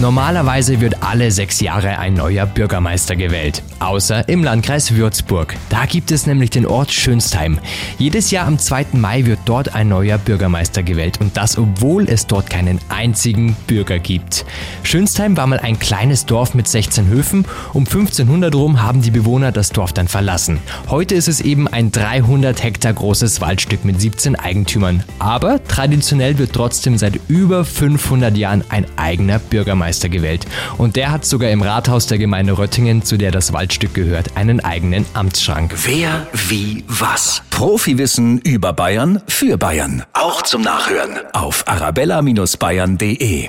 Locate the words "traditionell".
25.62-26.36